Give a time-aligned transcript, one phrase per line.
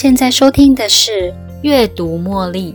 [0.00, 1.10] 现在收听的是
[1.64, 2.72] 《阅读茉莉》。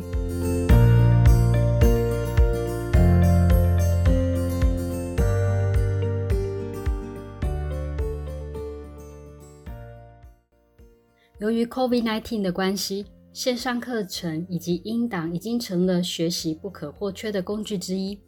[11.39, 18.19] 由于 COVID-19 的关系，线上课程以及音档已经成了学习不可或缺的工具之一。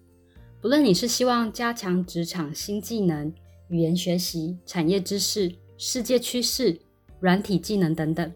[0.61, 3.29] 不论你是希望加强职场新技能、
[3.67, 6.79] 语言学习、产业知识、世界趋势、
[7.19, 8.31] 软体技能等等，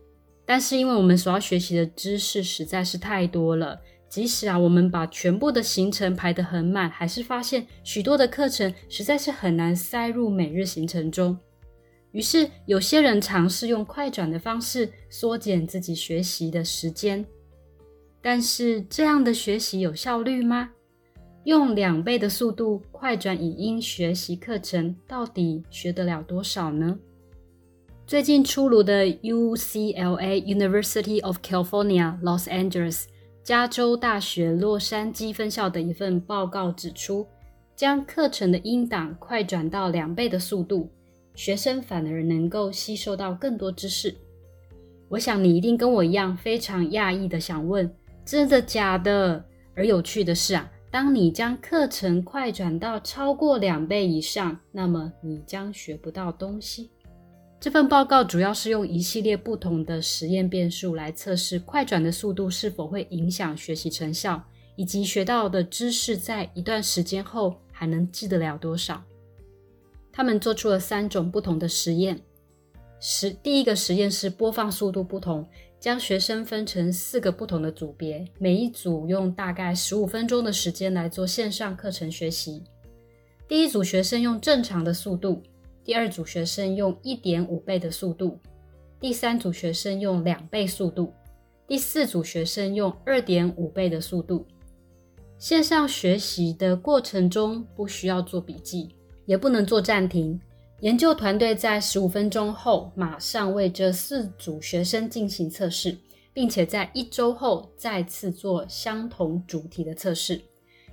[0.49, 11.37] 但是因为我们所要学习的知识实在是太多了，即使啊我们把全部的行程排得很满，还是发现许多的课程实在是很难塞入每日行程中。
[12.13, 17.23] 于是，有些人尝试用快转的方式缩减自己学习的时间，
[18.19, 20.71] 但是这样的学习有效率吗？
[21.43, 26.97] 用两倍的速度快转语音学习课程，到底学得了多少呢？
[28.09, 33.03] 最近出炉的 UCLA University of California Los Angeles
[33.43, 37.27] 加州大学洛杉矶分校的一份报告指出，
[37.75, 40.89] 将课程的音档快转到两倍的速度。
[41.35, 44.15] 学生反而能够吸收到更多知识。
[45.09, 47.87] 我想你一定跟我一样非常讶异的想问：
[48.25, 49.45] 真的假的？
[49.75, 56.89] 而有趣的是啊，当你将课程快转到超过两倍以上，那么你将学不到东西。
[57.61, 64.41] 这份报告主要是用一系列不同的实验变数来测试快转的速度是否会影响学习成效，
[64.77, 69.03] 以及学到的知识在一段时间后还能记得了多少。
[70.09, 72.17] 他们做出了三种不同的实验。
[73.01, 75.45] 实第一个实验是播放速度不同，
[75.81, 82.63] 将学生分成四个不同的组别，每一组用大概十五分钟的时间来做线上课程学习。
[83.49, 85.41] 第一组学生用正常的速度，
[85.89, 88.37] 第二组学生用一点五倍的速度，
[88.99, 91.11] 第三组学生用两倍速度，
[91.67, 94.45] 第四组学生用二点五倍的速度。
[95.39, 98.89] 线上学习的过程中不需要做笔记。
[99.25, 100.39] 也不能做暂停。
[100.81, 105.97] 研究团队在十五分钟后马上为这四组学生进行测试，
[106.31, 110.39] 并且在一周后再次做相同主题的测试。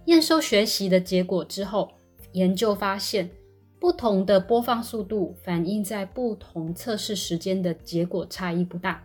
[0.06, 1.92] 验收学习的结果之后，
[2.32, 3.31] 研究发现，
[3.86, 9.00] 不同的播放速度反映在不同测试时间的结果差异不大。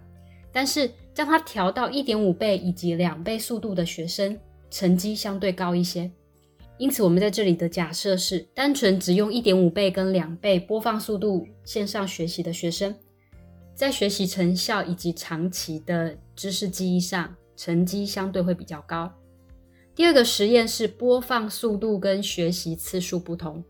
[0.52, 4.36] 但是将它调到一点五倍以及两倍速度的学生，
[4.72, 6.10] 成绩相对高一些。
[6.80, 12.96] 因此，我们在这里的假设是，单纯只用一点五倍跟两倍播放速度线上学习的学生，
[13.76, 19.12] 在学习成效以及长期的知识记忆上，成绩相对会比较高。
[19.94, 23.64] 第二个实验是播放速度跟学习次数不同。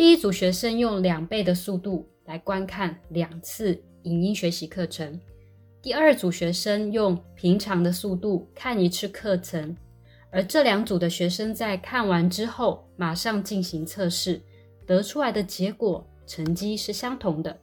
[0.00, 5.20] 第一组学生用两倍的速度来观看两次影音学习课程，
[5.82, 9.76] 第二组学生用平常的速度看一次课程。
[10.30, 14.40] 而这两组的学生在看完之后，马上进行测试，
[14.86, 17.54] 得出来的结果成绩是相同的。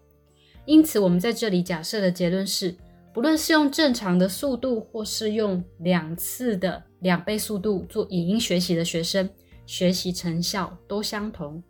[0.67, 2.75] 因此，我们在这里假设的结论是，
[3.15, 9.27] 不论是用正常的速度，或是用两次的两倍速度做影音学习的学生，
[9.65, 11.63] 学习成效都相同。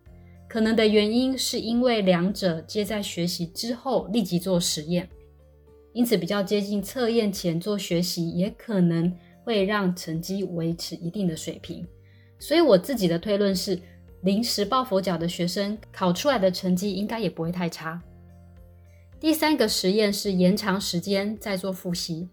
[0.57, 5.07] 可能的原因是因为两者皆在学习之后立即做实验，
[5.93, 9.15] 因此比较接近测验前做学习，也可能。
[9.43, 11.85] 会让成绩维持一定的水平，
[12.39, 13.79] 所以我自己的推论是，
[14.21, 18.01] 临时抱佛脚的学生考出来的成绩应该也不会太差。
[19.19, 22.27] 第三个实验是延长时间再做复习，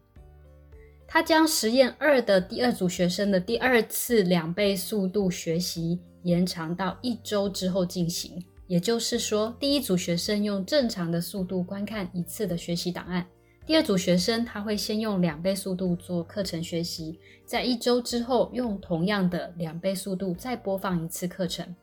[1.06, 13.24] 他将实验二的第二组学生的第二次两倍速度学习延长到一周之后进行，也就是说，第一组学生用正常的速度观看一次的学习档案。
[13.66, 21.74] 第二组学生他会先用两倍速度做课程学习，在一周之后用同样的两倍速度再播放一次课程。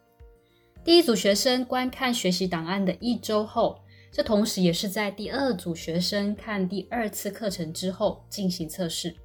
[0.84, 3.80] 第一组学生观看学习档案的一周后，
[4.12, 9.16] 这同时也是在第二组学生看第二次课程之后进行测试，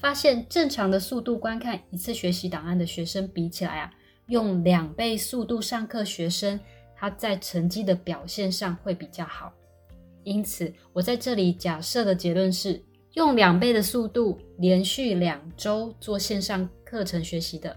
[0.00, 3.90] 发现正常的速度观看一次学习档案的学生比起来啊，
[4.28, 6.58] 用两倍速度上课学生
[6.96, 9.52] 他在成绩的表现上会比较好。
[10.24, 12.82] 因此，我在这里假设的结论是，
[13.14, 17.74] 用两倍的速度连续两周做线上课程学习的，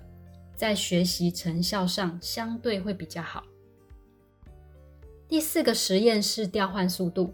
[0.56, 3.44] 在学习成效上相对会比较好。
[5.30, 7.33] 第四个实验是调换速度，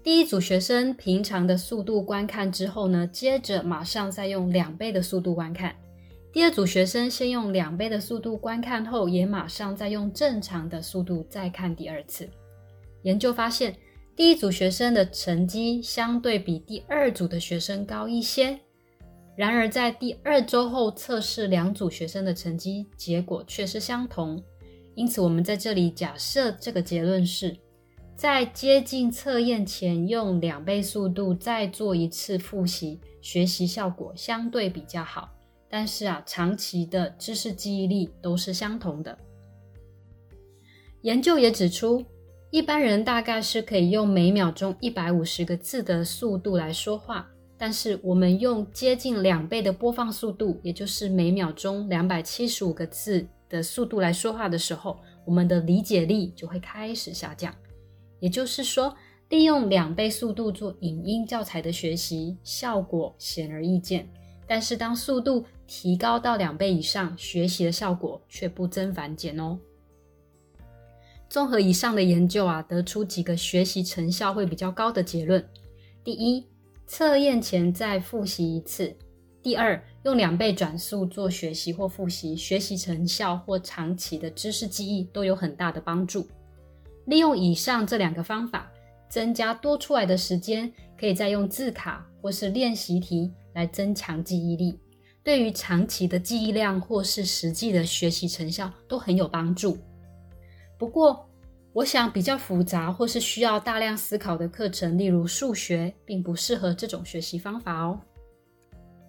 [0.00, 5.72] 第一组学生平常的速度观看之后呢，接着马上再用两倍的速度观看；
[6.32, 12.28] 第二组学生先用两倍的速度观看后，也马上再用正常的速度再看第二次。
[13.02, 13.76] 研究发现。
[14.14, 18.60] 第一组学生的成绩相对比第二组的学生高一些。
[19.34, 24.38] 然而，在第二周后测试两组学生的成绩结果却是相同。
[24.94, 27.56] 因此，我们在这里假设这个结论是：
[28.14, 35.30] 在接近测验前用两倍速度再做一次复习，学习效果相对比较好。
[35.72, 39.16] 但是啊，长期的知识记忆力都是相同的。
[41.00, 42.04] 研究也指出。
[42.50, 47.26] 一般人大概是可以用每秒钟一百五十个字的速度来说话，
[47.56, 57.54] 但是我们用接近两倍的播放速度，也就是每秒钟两百七十五个字的速度来说话的时候，我们的理解力就会开始下降。
[58.20, 58.94] 也就是说，
[59.30, 64.06] 利用两倍速度做影音教材的学习效果显而易见，
[64.46, 69.58] 但是当速度提高到两倍以上，学习的效果却不增反减哦。
[71.30, 75.42] 综合以上的研究啊，得出几个学习成效会比较高的结论：
[76.04, 76.46] 第一，
[76.86, 78.94] 测验前再复习一次；
[79.42, 86.28] 第二，用两倍转速做学习或复习，学习成效或长期的知识记忆都有很大的帮助。
[87.06, 88.70] 利用以上这两个方法，
[89.08, 90.70] 增加多出来的时间，
[91.00, 94.78] 可以再用字卡或是练习题来增强记忆力，
[95.24, 99.78] 对于长期的记忆量或是实际的学习成效都很有帮助。
[100.78, 101.28] 不过，
[101.72, 108.00] 我想比较复杂或是需要大量思考的课程，例如数学，并不适合这种学习方法哦。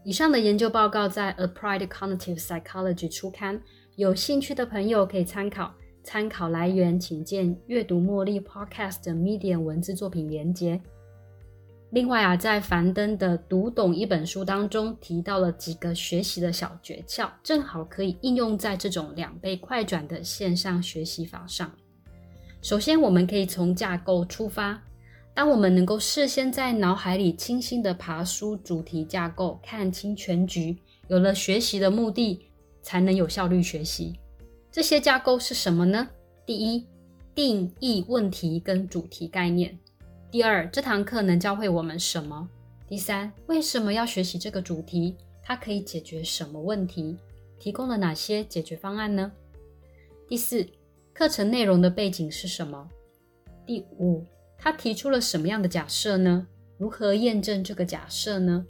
[0.05, 3.61] 以上的研究报告在《Applied Cognitive Psychology》初刊，
[3.95, 5.73] 有兴趣的朋友可以参考。
[6.03, 10.81] 参考来源请见阅读茉莉 Podcast 的 Medium 文字作品连接。
[11.93, 21.71] 另外啊，在樊登的《读懂一本书》当中提到了几个学习的小诀窍，正好可以应用在这种两倍快转的线上学习法上。
[22.63, 24.81] 首先，我们可以从架构出发。
[25.35, 30.75] 当我们能够事先在脑海里清晰的爬书主题架构，看清全局，
[31.09, 32.39] 有了学习的目的，
[32.81, 34.17] 才能有效率学习。
[34.71, 36.09] 这些架构是什么呢？
[36.43, 36.87] 第一，
[37.35, 39.77] 定义问题跟主题概念。
[40.33, 42.49] 第二，这堂课能教会我们什么？
[42.87, 45.15] 第三，为什么要学习这个主题？
[45.43, 47.15] 它可以解决什么问题？
[47.59, 49.31] 提供了哪些解决方案呢？
[50.27, 50.67] 第四，
[51.13, 52.89] 课程内容的背景是什么？
[53.63, 54.25] 第五，
[54.57, 56.47] 他提出了什么样的假设呢？
[56.79, 58.65] 如何验证这个假设呢？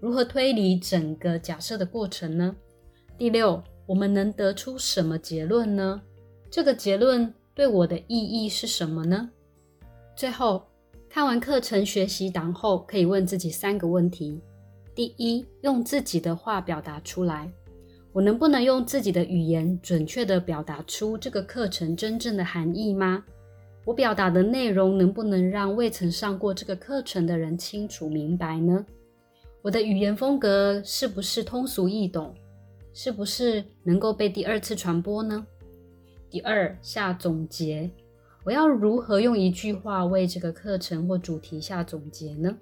[0.00, 2.56] 如何推理整个假设的过程呢？
[3.16, 6.02] 第六，我们能得出什么结论呢？
[6.50, 9.30] 这个结论对我的意义是什么呢？
[10.16, 10.64] 最后。
[11.10, 14.40] 看完课程学习档后，可以问自己三个问题：
[14.94, 17.50] 第一，用自己的话表达出来，
[18.12, 23.24] 我能不能用自己的语言准确地表达出这个课程真正的含义吗？
[23.86, 28.84] 我表达的内容能不能让未曾上过这个课程的人清楚明白呢？
[29.62, 32.34] 我的语言风格是不是通俗易懂？
[32.92, 35.46] 是不是能够被第二次传播呢？
[36.28, 37.90] 第二，下总结。
[38.48, 42.56] 我要如何用一句话为这个课程或主题下总结呢？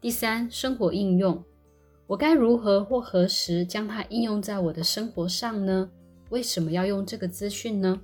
[0.00, 1.44] 第三，生活应用，
[2.06, 5.90] 我该如何或何时将它应用在我的生活上呢？
[6.30, 8.00] 为什么要用这个资讯呢？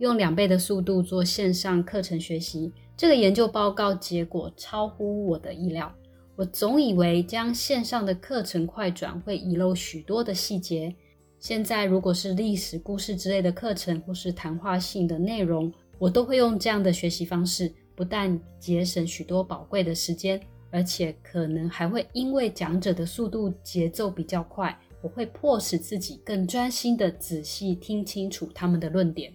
[0.00, 5.90] 用两倍的速度做线上课程学习，这个研究报告结果超乎我的意料。
[6.36, 10.94] 我总以为将线上的课程快转会遗漏许多的细节。
[11.38, 20.40] 现在，如果是历史故事之类的课程，或是谈话性的内容，我都会用这样的学习方式，不但节省许多宝贵的时间，
[20.70, 29.32] 而且可能还会因为讲者的速度节奏比较快，我会迫使自己更专心的仔细听清楚他们的论点。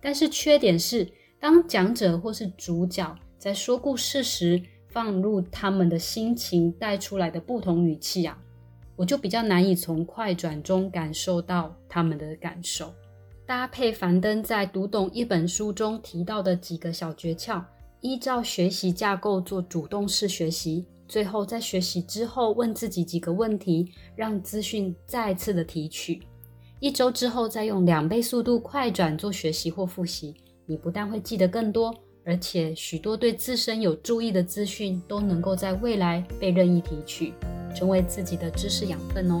[0.00, 1.08] 但是缺点是，
[1.40, 8.38] 当讲者或是主角在说故事时，放入他们的心情带出来的不同语气啊，
[8.96, 12.92] 我就比较难以从快转中感受到他们的感受。
[13.48, 17.64] 搭配樊登在读懂一本书中提到的几个小诀窍，
[18.02, 20.84] 依照学习架构做主动式学习。
[21.08, 26.20] 最后在学习之后问自己几个问题，让资讯再次的提取。
[26.78, 30.34] 一周之后再用两倍速度快转做学习或复习，
[30.66, 31.94] 你不但会记得更多，
[32.26, 37.32] 而且许多对自身有注意的资讯都能够在未来被任意提取，
[37.74, 39.40] 成为自己的知识养分哦。